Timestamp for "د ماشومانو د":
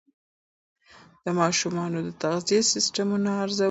1.23-2.09